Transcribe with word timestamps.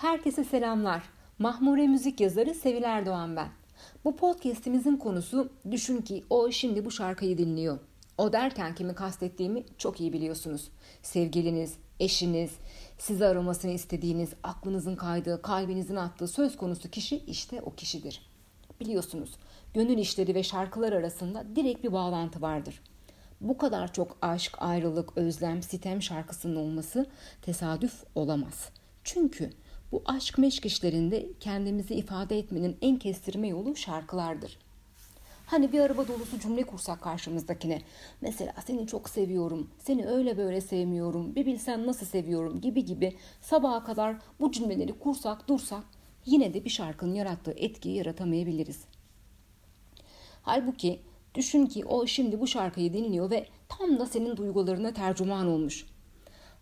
Herkese 0.00 0.44
selamlar. 0.44 1.02
Mahmure 1.38 1.86
müzik 1.86 2.20
yazarı 2.20 2.54
Sevil 2.54 2.82
Erdoğan 2.82 3.36
ben. 3.36 3.48
Bu 4.04 4.16
podcast'imizin 4.16 4.96
konusu 4.96 5.52
düşün 5.70 6.02
ki 6.02 6.24
o 6.30 6.50
şimdi 6.50 6.84
bu 6.84 6.90
şarkıyı 6.90 7.38
dinliyor. 7.38 7.78
O 8.18 8.32
derken 8.32 8.74
kimi 8.74 8.94
kastettiğimi 8.94 9.64
çok 9.78 10.00
iyi 10.00 10.12
biliyorsunuz. 10.12 10.68
Sevgiliniz, 11.02 11.74
eşiniz, 12.00 12.50
sizi 12.98 13.26
aramasını 13.26 13.70
istediğiniz, 13.70 14.30
aklınızın 14.42 14.96
kaydığı, 14.96 15.42
kalbinizin 15.42 15.96
attığı 15.96 16.28
söz 16.28 16.56
konusu 16.56 16.90
kişi 16.90 17.16
işte 17.16 17.62
o 17.62 17.74
kişidir. 17.74 18.30
Biliyorsunuz, 18.80 19.30
gönül 19.74 19.98
işleri 19.98 20.34
ve 20.34 20.42
şarkılar 20.42 20.92
arasında 20.92 21.44
direkt 21.56 21.84
bir 21.84 21.92
bağlantı 21.92 22.42
vardır. 22.42 22.82
Bu 23.40 23.58
kadar 23.58 23.92
çok 23.92 24.16
aşk, 24.22 24.56
ayrılık, 24.58 25.16
özlem, 25.16 25.62
sitem 25.62 26.02
şarkısının 26.02 26.56
olması 26.56 27.06
tesadüf 27.42 28.04
olamaz. 28.14 28.70
Çünkü 29.04 29.50
bu 29.92 30.02
aşk 30.06 30.38
meşk 30.38 30.66
işlerinde 30.66 31.28
kendimizi 31.40 31.94
ifade 31.94 32.38
etmenin 32.38 32.76
en 32.82 32.98
kestirme 32.98 33.48
yolu 33.48 33.76
şarkılardır. 33.76 34.58
Hani 35.46 35.72
bir 35.72 35.80
araba 35.80 36.08
dolusu 36.08 36.40
cümle 36.40 36.62
kursak 36.62 37.02
karşımızdakine. 37.02 37.82
Mesela 38.20 38.54
seni 38.66 38.86
çok 38.86 39.08
seviyorum, 39.08 39.70
seni 39.78 40.06
öyle 40.06 40.36
böyle 40.36 40.60
sevmiyorum, 40.60 41.34
bir 41.34 41.46
bilsen 41.46 41.86
nasıl 41.86 42.06
seviyorum 42.06 42.60
gibi 42.60 42.84
gibi 42.84 43.16
sabaha 43.40 43.84
kadar 43.84 44.16
bu 44.40 44.52
cümleleri 44.52 44.98
kursak 44.98 45.48
dursak 45.48 45.84
yine 46.26 46.54
de 46.54 46.64
bir 46.64 46.70
şarkının 46.70 47.14
yarattığı 47.14 47.52
etkiyi 47.56 47.96
yaratamayabiliriz. 47.96 48.84
Halbuki 50.42 51.00
düşün 51.34 51.66
ki 51.66 51.84
o 51.84 52.06
şimdi 52.06 52.40
bu 52.40 52.46
şarkıyı 52.46 52.92
dinliyor 52.92 53.30
ve 53.30 53.46
tam 53.68 53.98
da 53.98 54.06
senin 54.06 54.36
duygularına 54.36 54.92
tercüman 54.92 55.46
olmuş. 55.46 55.86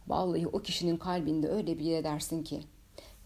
Vallahi 0.06 0.46
o 0.46 0.62
kişinin 0.62 0.96
kalbinde 0.96 1.48
öyle 1.48 1.78
bir 1.78 1.84
yer 1.84 2.00
edersin 2.00 2.42
ki 2.42 2.60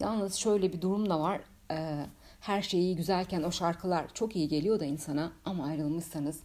Yalnız 0.03 0.35
şöyle 0.35 0.73
bir 0.73 0.81
durum 0.81 1.11
da 1.11 1.21
var. 1.21 1.41
Ee, 1.71 2.07
her 2.41 2.63
şey 2.63 2.81
iyi 2.81 2.97
güzelken 2.97 3.43
o 3.43 3.51
şarkılar 3.53 4.15
çok 4.15 4.37
iyi 4.37 4.49
geliyor 4.49 4.81
da 4.81 4.85
insana 4.85 5.33
ama 5.45 5.67
ayrılmışsanız 5.67 6.41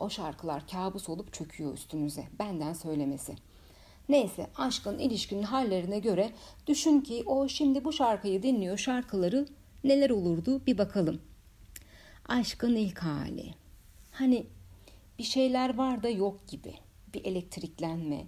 o 0.00 0.10
şarkılar 0.10 0.68
kabus 0.68 1.08
olup 1.08 1.32
çöküyor 1.32 1.74
üstünüze. 1.74 2.24
Benden 2.38 2.72
söylemesi. 2.72 3.34
Neyse 4.08 4.46
aşkın 4.56 4.98
ilişkinin 4.98 5.42
hallerine 5.42 5.98
göre 5.98 6.32
düşün 6.66 7.00
ki 7.00 7.22
o 7.26 7.48
şimdi 7.48 7.84
bu 7.84 7.92
şarkıyı 7.92 8.42
dinliyor 8.42 8.78
şarkıları 8.78 9.46
neler 9.84 10.10
olurdu 10.10 10.66
bir 10.66 10.78
bakalım. 10.78 11.20
Aşkın 12.28 12.76
ilk 12.76 12.98
hali. 12.98 13.54
Hani 14.12 14.46
bir 15.18 15.24
şeyler 15.24 15.76
var 15.78 16.02
da 16.02 16.08
yok 16.08 16.48
gibi. 16.48 16.74
Bir 17.14 17.24
elektriklenme, 17.24 18.26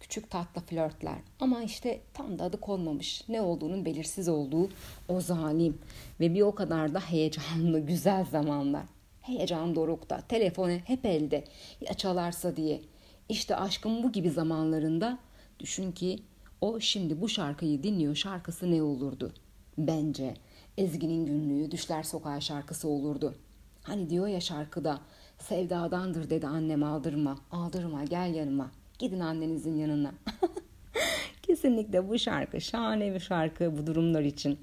küçük 0.00 0.30
tatlı 0.30 0.60
flörtler. 0.60 1.18
Ama 1.40 1.62
işte 1.62 2.00
tam 2.14 2.38
da 2.38 2.44
adı 2.44 2.60
konmamış. 2.60 3.28
Ne 3.28 3.40
olduğunun 3.40 3.84
belirsiz 3.84 4.28
olduğu 4.28 4.68
o 5.08 5.20
zalim 5.20 5.78
ve 6.20 6.34
bir 6.34 6.40
o 6.40 6.54
kadar 6.54 6.94
da 6.94 7.00
heyecanlı 7.00 7.80
güzel 7.86 8.24
zamanlar. 8.24 8.84
Heyecan 9.20 9.74
dorukta, 9.74 10.20
telefonu 10.20 10.72
hep 10.72 11.06
elde. 11.06 11.44
Ya 11.80 11.94
çalarsa 11.94 12.56
diye. 12.56 12.80
İşte 13.28 13.56
aşkın 13.56 14.02
bu 14.02 14.12
gibi 14.12 14.30
zamanlarında 14.30 15.18
düşün 15.58 15.92
ki 15.92 16.18
o 16.60 16.80
şimdi 16.80 17.20
bu 17.20 17.28
şarkıyı 17.28 17.82
dinliyor 17.82 18.14
şarkısı 18.14 18.70
ne 18.70 18.82
olurdu? 18.82 19.32
Bence 19.78 20.34
Ezgi'nin 20.78 21.26
günlüğü 21.26 21.70
Düşler 21.70 22.02
Sokağı 22.02 22.42
şarkısı 22.42 22.88
olurdu. 22.88 23.34
Hani 23.82 24.10
diyor 24.10 24.26
ya 24.26 24.40
şarkıda 24.40 25.00
sevdadandır 25.38 26.30
dedi 26.30 26.46
annem 26.46 26.82
aldırma, 26.82 27.38
aldırma 27.50 28.04
gel 28.04 28.34
yanıma. 28.34 28.70
Gidin 29.00 29.20
annenizin 29.20 29.78
yanına. 29.78 30.14
Kesinlikle 31.42 32.08
bu 32.08 32.18
şarkı 32.18 32.60
şahane 32.60 33.14
bir 33.14 33.20
şarkı 33.20 33.78
bu 33.78 33.86
durumlar 33.86 34.22
için. 34.22 34.60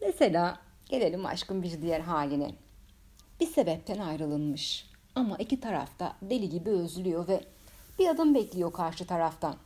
Mesela 0.00 0.58
gelelim 0.88 1.26
aşkın 1.26 1.62
bir 1.62 1.82
diğer 1.82 2.00
haline. 2.00 2.54
Bir 3.40 3.46
sebepten 3.46 3.98
ayrılınmış 3.98 4.90
ama 5.14 5.36
iki 5.36 5.60
tarafta 5.60 6.16
deli 6.22 6.48
gibi 6.48 6.70
özlüyor 6.70 7.28
ve 7.28 7.40
bir 7.98 8.08
adım 8.08 8.34
bekliyor 8.34 8.72
karşı 8.72 9.06
taraftan. 9.06 9.56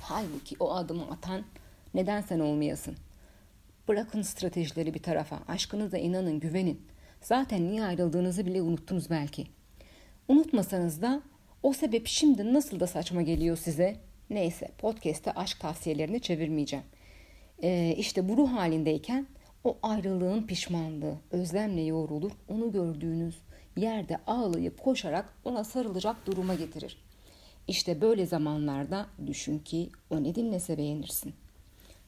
Halbuki 0.00 0.56
o 0.60 0.74
adımı 0.74 1.10
atan 1.10 1.42
neden 1.94 2.20
sen 2.20 2.40
olmayasın? 2.40 2.96
Bırakın 3.88 4.22
stratejileri 4.22 4.94
bir 4.94 5.02
tarafa. 5.02 5.38
Aşkınıza 5.48 5.98
inanın, 5.98 6.40
güvenin. 6.40 6.86
Zaten 7.20 7.68
niye 7.68 7.84
ayrıldığınızı 7.84 8.46
bile 8.46 8.62
unuttunuz 8.62 9.10
belki. 9.10 9.46
Unutmasanız 10.28 11.02
da 11.02 11.22
o 11.62 11.72
sebep 11.72 12.06
şimdi 12.06 12.54
nasıl 12.54 12.80
da 12.80 12.86
saçma 12.86 13.22
geliyor 13.22 13.56
size? 13.56 13.96
Neyse 14.30 14.70
podcast'te 14.78 15.32
aşk 15.32 15.60
tavsiyelerini 15.60 16.20
çevirmeyeceğim. 16.20 16.84
Ee, 17.62 17.94
işte 17.98 18.28
bu 18.28 18.36
ruh 18.36 18.52
halindeyken 18.52 19.26
o 19.64 19.78
ayrılığın 19.82 20.42
pişmanlığı 20.42 21.16
özlemle 21.30 21.80
yoğrulur. 21.80 22.32
Onu 22.48 22.72
gördüğünüz 22.72 23.38
yerde 23.76 24.18
ağlayıp 24.26 24.82
koşarak 24.82 25.34
ona 25.44 25.64
sarılacak 25.64 26.26
duruma 26.26 26.54
getirir. 26.54 26.98
İşte 27.68 28.00
böyle 28.00 28.26
zamanlarda 28.26 29.06
düşün 29.26 29.58
ki 29.58 29.90
o 30.10 30.22
ne 30.22 30.34
dinlese 30.34 30.78
beğenirsin. 30.78 31.34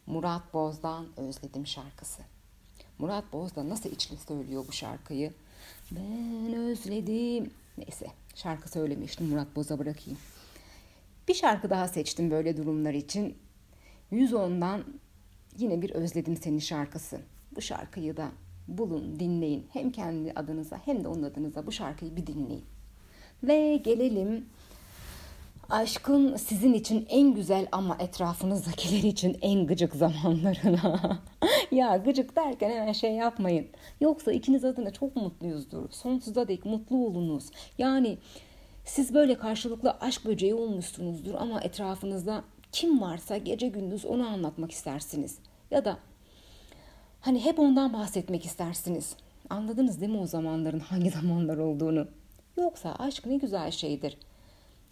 Murat 0.07 0.55
Boz'dan 0.55 1.07
Özledim 1.17 1.67
şarkısı. 1.67 2.23
Murat 2.99 3.33
Boz 3.33 3.57
da 3.57 3.69
nasıl 3.69 3.91
içli 3.91 4.17
söylüyor 4.17 4.65
bu 4.69 4.73
şarkıyı? 4.73 5.33
Ben 5.91 6.55
özledim. 6.55 7.51
Neyse 7.79 8.07
şarkı 8.35 8.69
söylemiştim 8.69 9.27
Murat 9.27 9.57
Boz'a 9.57 9.79
bırakayım. 9.79 10.19
Bir 11.29 11.35
şarkı 11.35 11.71
daha 11.71 11.89
seçtim 11.89 12.31
böyle 12.31 12.57
durumlar 12.57 12.95
için. 12.95 13.37
110'dan 14.13 14.85
yine 15.59 15.83
bir 15.83 15.91
Özledim 15.91 16.37
Seni 16.37 16.61
şarkısı. 16.61 17.21
Bu 17.57 17.61
şarkıyı 17.61 18.17
da 18.17 18.31
bulun, 18.69 19.21
dinleyin. 19.21 19.67
Hem 19.73 19.93
kendi 19.93 20.33
adınıza 20.33 20.81
hem 20.85 21.05
de 21.05 21.09
onun 21.09 21.23
adınıza 21.23 21.67
bu 21.67 21.73
şarkıyı 21.73 22.17
bir 22.17 22.27
dinleyin. 22.27 22.65
Ve 23.43 23.77
gelelim 23.77 24.47
aşkın 25.71 26.37
sizin 26.37 26.73
için 26.73 27.07
en 27.09 27.35
güzel 27.35 27.67
ama 27.73 27.97
etrafınızdakiler 27.99 29.03
için 29.03 29.39
en 29.43 29.67
gıcık 29.67 29.95
zamanlarına. 29.95 31.19
ya 31.71 31.97
gıcık 31.97 32.37
derken 32.37 32.71
hemen 32.71 32.93
şey 32.93 33.13
yapmayın. 33.13 33.67
Yoksa 34.01 34.33
ikiniz 34.33 34.65
adına 34.65 34.91
çok 34.91 35.17
mutluyuzdur. 35.17 35.91
Sonsuza 35.91 36.49
dek 36.49 36.65
mutlu 36.65 37.07
olunuz. 37.07 37.45
Yani 37.79 38.19
siz 38.85 39.15
böyle 39.15 39.39
karşılıklı 39.39 39.91
aşk 40.01 40.25
böceği 40.25 40.55
olmuşsunuzdur 40.55 41.35
ama 41.35 41.61
etrafınızda 41.61 42.45
kim 42.73 43.01
varsa 43.01 43.37
gece 43.37 43.69
gündüz 43.69 44.05
onu 44.05 44.27
anlatmak 44.27 44.71
istersiniz. 44.71 45.39
Ya 45.71 45.85
da 45.85 45.99
hani 47.21 47.45
hep 47.45 47.59
ondan 47.59 47.93
bahsetmek 47.93 48.45
istersiniz. 48.45 49.17
Anladınız 49.51 50.01
değil 50.01 50.13
mi 50.13 50.19
o 50.19 50.27
zamanların 50.27 50.81
hangi 50.81 51.11
zamanlar 51.21 51.59
olduğunu? 51.59 52.09
Yoksa 52.57 52.95
aşk 52.99 53.27
ne 53.27 53.37
güzel 53.37 53.71
şeydir. 53.71 54.17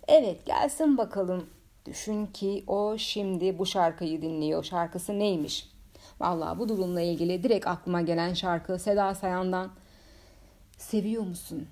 Evet 0.09 0.47
gelsin 0.47 0.99
bakalım. 0.99 1.47
Düşün 1.87 2.27
ki 2.27 2.65
o 2.67 2.99
şimdi 2.99 3.59
bu 3.59 3.67
şarkıyı 3.67 4.23
dinliyor. 4.23 4.65
Şarkısı 4.65 5.19
neymiş? 5.19 5.69
Vallahi 6.21 6.59
bu 6.59 6.69
durumla 6.69 7.01
ilgili 7.01 7.43
direkt 7.43 7.67
aklıma 7.67 8.03
gelen 8.03 8.35
şarkı 8.35 8.79
Seda 8.79 9.15
Sayan'dan 9.15 9.71
Seviyor 10.79 11.23
musun? 11.23 11.67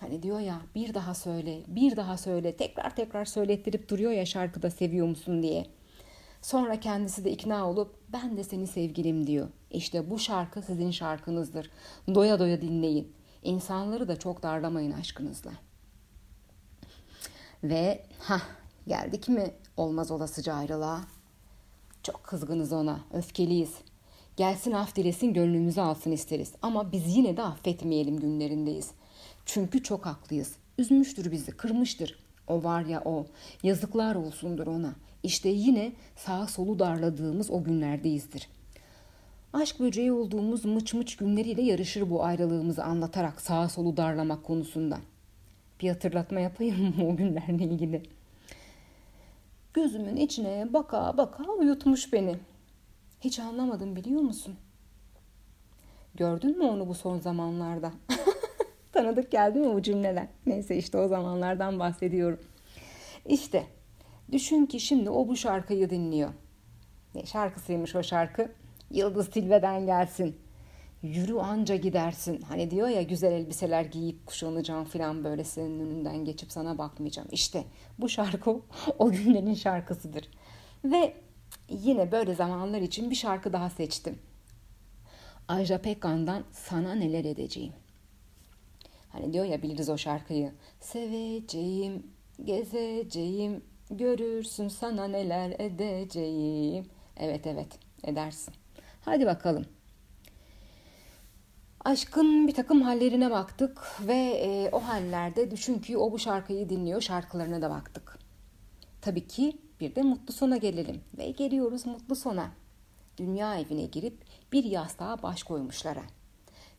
Hani 0.00 0.22
diyor 0.22 0.40
ya 0.40 0.60
bir 0.74 0.94
daha 0.94 1.14
söyle, 1.14 1.60
bir 1.66 1.96
daha 1.96 2.16
söyle, 2.16 2.56
tekrar 2.56 2.96
tekrar 2.96 3.24
söylettirip 3.24 3.88
duruyor 3.88 4.12
ya 4.12 4.26
şarkıda 4.26 4.70
seviyor 4.70 5.06
musun 5.06 5.42
diye. 5.42 5.66
Sonra 6.42 6.80
kendisi 6.80 7.24
de 7.24 7.30
ikna 7.30 7.70
olup 7.70 7.94
ben 8.12 8.36
de 8.36 8.44
seni 8.44 8.66
sevgilim 8.66 9.26
diyor. 9.26 9.48
İşte 9.70 10.10
bu 10.10 10.18
şarkı 10.18 10.62
sizin 10.62 10.90
şarkınızdır. 10.90 11.70
Doya 12.14 12.38
doya 12.38 12.62
dinleyin. 12.62 13.12
İnsanları 13.42 14.08
da 14.08 14.18
çok 14.18 14.42
darlamayın 14.42 14.92
aşkınızla. 14.92 15.52
Ve 17.64 18.02
ha 18.18 18.42
geldik 18.86 19.28
mi 19.28 19.50
olmaz 19.76 20.10
olasıca 20.10 20.54
ayrılığa. 20.54 21.00
Çok 22.02 22.24
kızgınız 22.24 22.72
ona, 22.72 23.00
öfkeliyiz. 23.12 23.74
Gelsin 24.36 24.72
af 24.72 24.96
dilesin 24.96 25.34
gönlümüzü 25.34 25.80
alsın 25.80 26.12
isteriz. 26.12 26.52
Ama 26.62 26.92
biz 26.92 27.16
yine 27.16 27.36
de 27.36 27.42
affetmeyelim 27.42 28.20
günlerindeyiz. 28.20 28.90
Çünkü 29.46 29.82
çok 29.82 30.06
haklıyız. 30.06 30.52
Üzmüştür 30.78 31.32
bizi, 31.32 31.50
kırmıştır. 31.50 32.18
O 32.46 32.64
var 32.64 32.84
ya 32.84 33.02
o. 33.04 33.26
Yazıklar 33.62 34.14
olsundur 34.14 34.66
ona. 34.66 34.94
İşte 35.22 35.48
yine 35.48 35.92
sağ 36.16 36.46
solu 36.46 36.78
darladığımız 36.78 37.50
o 37.50 37.64
günlerdeyizdir. 37.64 38.48
Aşk 39.52 39.80
böceği 39.80 40.12
olduğumuz 40.12 40.64
mıç 40.64 40.94
mıç 40.94 41.16
günleriyle 41.16 41.62
yarışır 41.62 42.10
bu 42.10 42.24
ayrılığımızı 42.24 42.84
anlatarak 42.84 43.40
sağa 43.40 43.68
solu 43.68 43.96
darlamak 43.96 44.44
konusunda. 44.44 44.98
Bir 45.80 45.88
hatırlatma 45.88 46.40
yapayım 46.40 46.96
mı 46.96 47.08
o 47.08 47.16
günlerle 47.16 47.64
ilgili? 47.64 48.02
Gözümün 49.74 50.16
içine 50.16 50.68
baka 50.72 51.16
baka 51.16 51.42
uyutmuş 51.42 52.12
beni. 52.12 52.36
Hiç 53.20 53.38
anlamadım 53.38 53.96
biliyor 53.96 54.20
musun? 54.20 54.56
Gördün 56.14 56.58
mü 56.58 56.64
onu 56.64 56.88
bu 56.88 56.94
son 56.94 57.18
zamanlarda? 57.18 57.92
Tanıdık 58.92 59.30
geldi 59.30 59.58
mi 59.58 59.74
bu 59.74 59.82
cümleler? 59.82 60.26
Neyse 60.46 60.76
işte 60.76 60.98
o 60.98 61.08
zamanlardan 61.08 61.78
bahsediyorum. 61.78 62.40
İşte 63.26 63.66
düşün 64.32 64.66
ki 64.66 64.80
şimdi 64.80 65.10
o 65.10 65.28
bu 65.28 65.36
şarkıyı 65.36 65.90
dinliyor. 65.90 66.30
Ne 67.14 67.26
şarkısıymış 67.26 67.96
o 67.96 68.02
şarkı? 68.02 68.52
Yıldız 68.90 69.30
Tilbe'den 69.30 69.86
gelsin. 69.86 70.36
Yürü 71.02 71.34
anca 71.34 71.76
gidersin. 71.76 72.40
Hani 72.42 72.70
diyor 72.70 72.88
ya 72.88 73.02
güzel 73.02 73.32
elbiseler 73.32 73.84
giyip 73.84 74.26
kuşanacağım 74.26 74.84
falan 74.84 75.24
böyle 75.24 75.44
senin 75.44 75.80
önünden 75.80 76.24
geçip 76.24 76.52
sana 76.52 76.78
bakmayacağım. 76.78 77.28
İşte 77.32 77.64
bu 77.98 78.08
şarkı 78.08 78.50
o 78.98 79.10
günlerin 79.10 79.54
şarkısıdır. 79.54 80.28
Ve 80.84 81.14
yine 81.68 82.12
böyle 82.12 82.34
zamanlar 82.34 82.80
için 82.80 83.10
bir 83.10 83.14
şarkı 83.14 83.52
daha 83.52 83.70
seçtim. 83.70 84.18
Ajda 85.48 85.82
Pekkan'dan 85.82 86.44
Sana 86.52 86.94
Neler 86.94 87.24
Edeceğim. 87.24 87.72
Hani 89.08 89.32
diyor 89.32 89.44
ya 89.44 89.62
biliriz 89.62 89.88
o 89.88 89.98
şarkıyı. 89.98 90.52
Seveceğim, 90.80 92.06
gezeceğim, 92.44 93.64
görürsün 93.90 94.68
sana 94.68 95.08
neler 95.08 95.50
edeceğim. 95.58 96.86
Evet 97.16 97.46
evet 97.46 97.78
edersin. 98.04 98.54
Hadi 99.00 99.26
bakalım. 99.26 99.79
Aşkın 101.90 102.48
bir 102.48 102.54
takım 102.54 102.82
hallerine 102.82 103.30
baktık 103.30 104.00
ve 104.00 104.14
e, 104.16 104.70
o 104.72 104.80
hallerde 104.80 105.50
düşün 105.50 105.78
ki 105.78 105.98
o 105.98 106.12
bu 106.12 106.18
şarkıyı 106.18 106.68
dinliyor 106.68 107.00
şarkılarına 107.00 107.62
da 107.62 107.70
baktık. 107.70 108.18
Tabii 109.00 109.26
ki 109.26 109.58
bir 109.80 109.94
de 109.94 110.02
mutlu 110.02 110.34
sona 110.34 110.56
gelelim 110.56 111.00
ve 111.18 111.30
geliyoruz 111.30 111.86
mutlu 111.86 112.16
sona. 112.16 112.50
Dünya 113.16 113.58
evine 113.58 113.84
girip 113.84 114.24
bir 114.52 114.64
yastığa 114.64 115.22
baş 115.22 115.42
koymuşlara. 115.42 116.02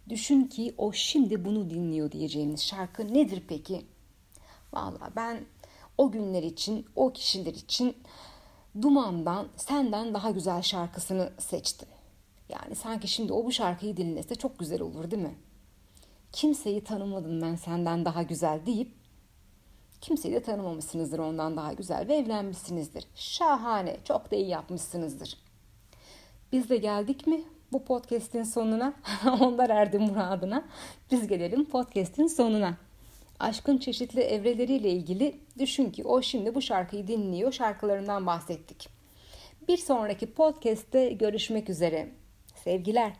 Düşün 0.09 0.43
ki 0.43 0.75
o 0.77 0.93
şimdi 0.93 1.45
bunu 1.45 1.69
dinliyor 1.69 2.11
diyeceğimiz 2.11 2.63
şarkı 2.63 3.13
nedir 3.13 3.43
peki? 3.47 3.85
Valla 4.73 5.09
ben 5.15 5.45
o 5.97 6.11
günler 6.11 6.43
için, 6.43 6.85
o 6.95 7.13
kişiler 7.13 7.53
için 7.53 7.95
Duman'dan 8.81 9.47
Senden 9.57 10.13
Daha 10.13 10.31
Güzel 10.31 10.61
şarkısını 10.61 11.31
seçtim. 11.39 11.89
Yani 12.51 12.75
sanki 12.75 13.07
şimdi 13.07 13.33
o 13.33 13.45
bu 13.45 13.51
şarkıyı 13.51 13.97
dinlese 13.97 14.35
çok 14.35 14.59
güzel 14.59 14.81
olur 14.81 15.11
değil 15.11 15.23
mi? 15.23 15.35
Kimseyi 16.31 16.83
tanımadım 16.83 17.41
ben 17.41 17.55
senden 17.55 18.05
daha 18.05 18.23
güzel 18.23 18.65
deyip 18.65 18.91
kimseyi 20.01 20.33
de 20.33 20.39
tanımamışsınızdır 20.39 21.19
ondan 21.19 21.57
daha 21.57 21.73
güzel 21.73 22.07
ve 22.07 22.15
evlenmişsinizdir. 22.15 23.07
Şahane, 23.15 23.97
çok 24.03 24.31
da 24.31 24.35
iyi 24.35 24.47
yapmışsınızdır. 24.47 25.37
Biz 26.51 26.69
de 26.69 26.77
geldik 26.77 27.27
mi 27.27 27.43
bu 27.71 27.83
podcast'in 27.83 28.43
sonuna? 28.43 28.93
Onlar 29.39 29.69
erdi 29.69 29.99
muradına. 29.99 30.65
Biz 31.11 31.27
gelelim 31.27 31.65
podcast'in 31.65 32.27
sonuna. 32.27 32.77
Aşkın 33.39 33.77
çeşitli 33.77 34.21
evreleriyle 34.21 34.89
ilgili 34.91 35.39
düşün 35.59 35.91
ki 35.91 36.03
o 36.03 36.21
şimdi 36.21 36.55
bu 36.55 36.61
şarkıyı 36.61 37.07
dinliyor, 37.07 37.51
şarkılarından 37.51 38.25
bahsettik. 38.25 38.89
Bir 39.67 39.77
sonraki 39.77 40.33
podcast'te 40.33 41.09
görüşmek 41.09 41.69
üzere. 41.69 42.20
Sevgiler. 42.63 43.13